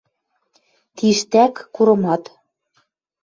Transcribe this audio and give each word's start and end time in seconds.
Тиштӓк 0.95 1.53
курымат!» 1.75 2.23